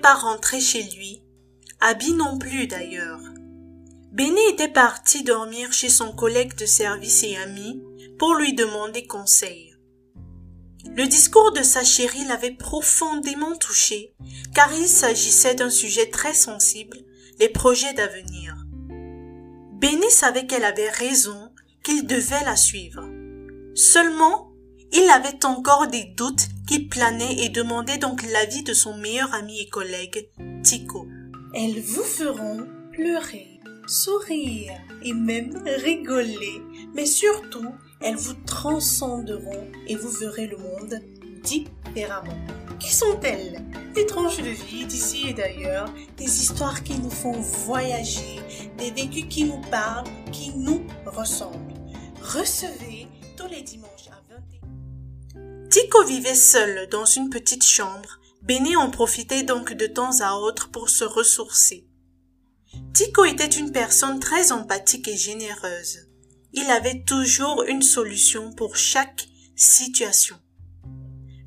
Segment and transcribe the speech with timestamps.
[0.00, 1.22] pas rentrer chez lui,
[1.80, 3.20] Abby non plus d'ailleurs.
[4.12, 7.82] Benny était parti dormir chez son collègue de service et ami
[8.18, 9.74] pour lui demander conseil.
[10.96, 14.14] Le discours de sa chérie l'avait profondément touché,
[14.54, 16.98] car il s'agissait d'un sujet très sensible,
[17.38, 18.56] les projets d'avenir.
[19.74, 21.52] Benny savait qu'elle avait raison,
[21.84, 23.08] qu'il devait la suivre.
[23.74, 24.47] Seulement,
[24.92, 29.60] il avait encore des doutes qui planaient et demandait donc l'avis de son meilleur ami
[29.60, 30.28] et collègue,
[30.62, 31.06] Tico.
[31.54, 36.62] Elles vous feront pleurer, sourire et même rigoler,
[36.94, 41.00] mais surtout, elles vous transcenderont et vous verrez le monde
[41.42, 42.36] différemment.
[42.78, 43.64] Qui sont-elles?
[43.94, 48.40] Des tranches de vie d'ici et d'ailleurs, des histoires qui nous font voyager,
[48.76, 51.74] des vécus qui nous parlent, qui nous ressemblent.
[52.22, 53.97] Recevez tous les dimanches
[55.78, 58.18] à 20 Tico vivait seul dans une petite chambre.
[58.42, 61.86] Benny en profitait donc de temps à autre pour se ressourcer.
[62.92, 66.08] Tico était une personne très empathique et généreuse.
[66.52, 70.36] Il avait toujours une solution pour chaque situation.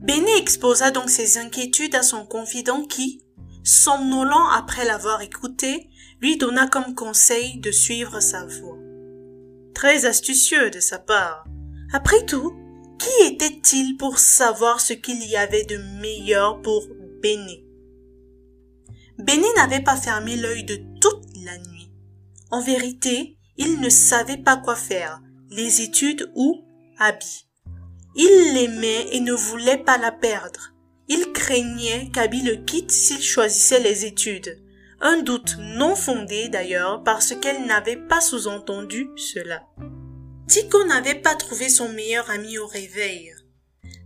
[0.00, 3.24] Benny exposa donc ses inquiétudes à son confident qui,
[3.64, 5.88] somnolent après l'avoir écouté,
[6.20, 8.78] lui donna comme conseil de suivre sa voie.
[9.74, 11.44] Très astucieux de sa part.
[11.92, 12.52] Après tout,
[12.98, 16.86] qui était-il pour savoir ce qu'il y avait de meilleur pour
[17.22, 17.64] Benny
[19.18, 21.90] Benny n'avait pas fermé l'œil de toute la nuit.
[22.50, 26.64] En vérité, il ne savait pas quoi faire, les études ou
[26.98, 27.48] Abby.
[28.14, 30.74] Il l'aimait et ne voulait pas la perdre.
[31.08, 34.62] Il craignait qu'Abby le quitte s'il choisissait les études.
[35.00, 39.62] Un doute non fondé d'ailleurs parce qu'elle n'avait pas sous-entendu cela.
[40.48, 43.34] Tico n'avait pas trouvé son meilleur ami au réveil.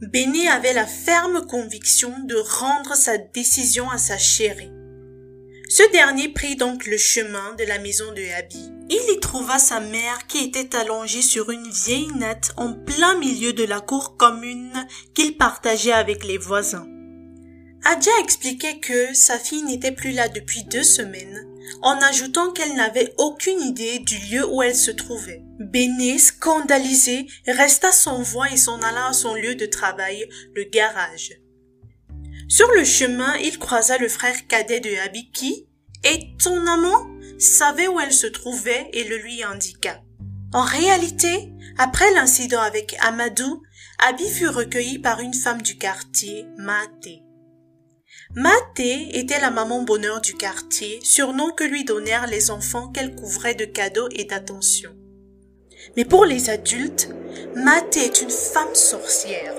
[0.00, 4.72] Benny avait la ferme conviction de rendre sa décision à sa chérie.
[5.68, 8.70] Ce dernier prit donc le chemin de la maison de Abby.
[8.88, 13.52] Il y trouva sa mère qui était allongée sur une vieille natte en plein milieu
[13.52, 16.88] de la cour commune qu'il partageait avec les voisins.
[17.84, 21.46] Adja expliquait que sa fille n'était plus là depuis deux semaines,
[21.82, 25.42] en ajoutant qu'elle n'avait aucune idée du lieu où elle se trouvait.
[25.58, 31.32] Béné, scandalisé, resta sans voix et s'en alla à son lieu de travail, le garage.
[32.48, 35.66] Sur le chemin, il croisa le frère cadet de Abby qui,
[36.04, 37.06] étonnamment,
[37.38, 40.00] savait où elle se trouvait et le lui indiqua.
[40.52, 43.62] En réalité, après l'incident avec Amadou,
[44.00, 47.22] Abby fut recueillie par une femme du quartier, Maté.
[48.34, 53.54] Maté était la maman bonheur du quartier, surnom que lui donnèrent les enfants qu'elle couvrait
[53.54, 54.90] de cadeaux et d'attention.
[55.96, 57.08] Mais pour les adultes,
[57.56, 59.54] Maté est une femme sorcière.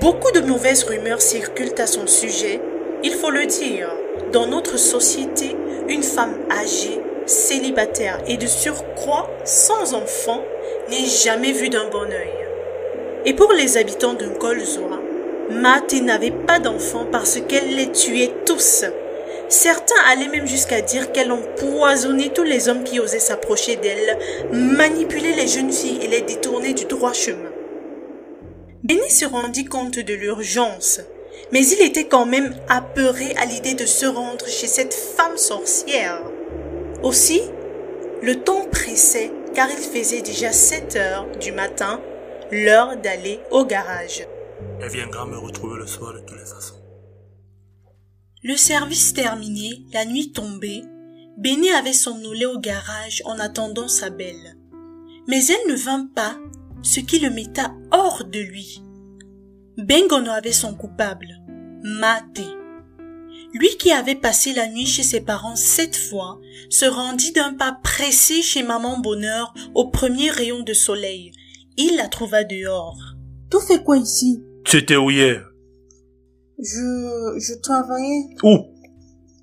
[0.00, 2.60] Beaucoup de mauvaises rumeurs circulent à son sujet.
[3.02, 3.90] Il faut le dire,
[4.32, 5.56] dans notre société,
[5.88, 10.42] une femme âgée, célibataire et de surcroît sans enfant
[10.90, 12.48] n'est jamais vue d'un bon œil.
[13.24, 14.97] Et pour les habitants de Golzoa,
[15.50, 18.84] Maté n'avait pas d'enfants parce qu'elle les tuait tous.
[19.48, 24.18] Certains allaient même jusqu'à dire qu'elle empoisonnait tous les hommes qui osaient s'approcher d'elle,
[24.52, 27.50] manipulait les jeunes filles et les détournait du droit chemin.
[28.84, 31.00] Benny se rendit compte de l'urgence,
[31.50, 36.22] mais il était quand même apeuré à l'idée de se rendre chez cette femme sorcière.
[37.02, 37.40] Aussi,
[38.22, 42.00] le temps pressait car il faisait déjà sept heures du matin,
[42.52, 44.26] l'heure d'aller au garage.
[44.80, 46.82] Elle viendra me retrouver le soir de toutes les façons.
[48.42, 50.82] Le service terminé, la nuit tombée,
[51.36, 54.56] Benny avait somnolé au garage en attendant sa belle.
[55.26, 56.36] Mais elle ne vint pas
[56.82, 58.82] ce qui le metta hors de lui.
[59.76, 61.28] Bengono avait son coupable,
[61.82, 62.46] Maté.
[63.54, 66.40] Lui qui avait passé la nuit chez ses parents sept fois,
[66.70, 71.32] se rendit d'un pas pressé chez maman Bonheur au premier rayon de soleil.
[71.76, 72.98] Il la trouva dehors.
[73.50, 74.42] Tu fais quoi ici?
[74.68, 75.48] Tu étais où hier?
[76.58, 78.36] Je, je travaillais.
[78.42, 78.66] Où?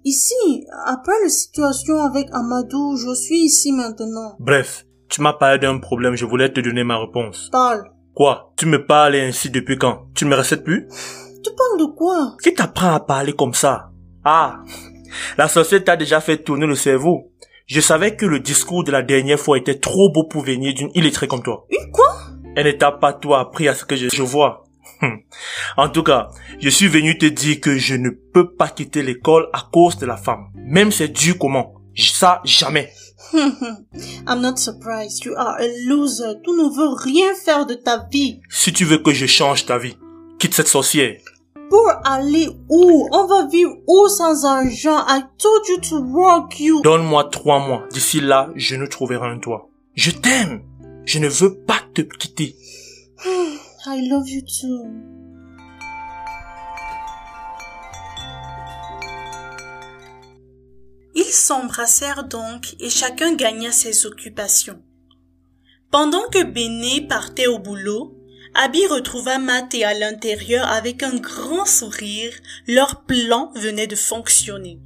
[0.03, 4.35] Ici, après la situation avec Amadou, je suis ici maintenant.
[4.39, 7.49] Bref, tu m'as parlé d'un problème, je voulais te donner ma réponse.
[7.51, 7.89] Parle.
[8.13, 8.53] Quoi?
[8.55, 10.09] Tu me parles ainsi depuis quand?
[10.13, 10.87] Tu ne me respectes plus?
[11.43, 12.35] Tu parles de quoi?
[12.43, 13.89] Qui t'apprend à parler comme ça?
[14.23, 14.59] Ah
[15.39, 17.31] La sorcière t'a déjà fait tourner le cerveau.
[17.65, 20.91] Je savais que le discours de la dernière fois était trop beau pour venir d'une
[20.93, 21.65] illettrée comme toi.
[21.71, 22.15] Une quoi?
[22.55, 24.64] Elle ne t'a pas toi appris à ce que je, je vois.
[25.01, 25.19] Hum.
[25.77, 29.49] En tout cas, je suis venu te dire que je ne peux pas quitter l'école
[29.53, 30.47] à cause de la femme.
[30.55, 31.73] Même c'est dur comment?
[31.95, 32.91] Ça, jamais.
[33.33, 35.25] I'm not surprised.
[35.25, 36.41] You are a loser.
[36.43, 38.41] Tu ne veux rien faire de ta vie.
[38.49, 39.97] Si tu veux que je change ta vie,
[40.39, 41.17] quitte cette sorcière.
[41.69, 43.07] Pour aller où?
[43.11, 45.03] On va vivre où sans argent?
[45.07, 46.81] I told you to work, you.
[46.81, 47.83] Donne-moi trois mois.
[47.91, 49.69] D'ici là, je nous trouverai un toit.
[49.95, 50.61] Je t'aime.
[51.05, 52.55] Je ne veux pas te quitter.
[53.87, 54.87] I love you too.
[61.13, 64.81] Ils s'embrassèrent donc et chacun gagna ses occupations.
[65.91, 68.17] Pendant que Béné partait au boulot,
[68.55, 72.33] Abby retrouva Matt et à l'intérieur avec un grand sourire.
[72.67, 74.79] Leur plan venait de fonctionner.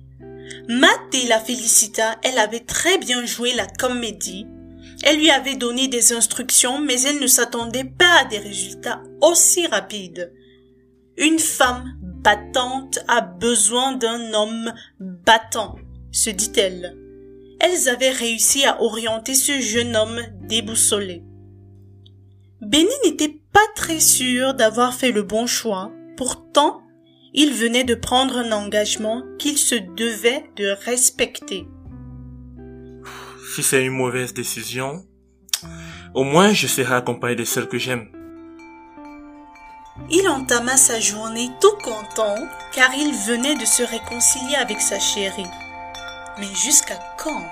[0.68, 4.46] Matt la félicita, elle avait très bien joué la comédie.
[5.04, 9.66] Elle lui avait donné des instructions, mais elle ne s'attendait pas à des résultats aussi
[9.68, 10.34] rapides.
[11.18, 15.76] Une femme battante a besoin d'un homme battant,
[16.12, 16.98] se dit-elle.
[17.60, 21.24] Elles avaient réussi à orienter ce jeune homme déboussolé.
[22.62, 25.92] Benny n'était pas très sûr d'avoir fait le bon choix.
[26.18, 26.82] Pourtant,
[27.34, 31.66] il venait de prendre un engagement qu'il se devait de respecter.
[33.56, 35.04] Si c'est une mauvaise décision,
[36.14, 38.08] au moins je serai accompagné de celle que j'aime.
[40.12, 42.36] Il entama sa journée tout content
[42.72, 45.50] car il venait de se réconcilier avec sa chérie.
[46.38, 47.44] Mais jusqu'à quand?